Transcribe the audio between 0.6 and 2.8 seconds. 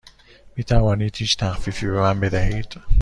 توانید هیچ تخفیفی به من بدهید؟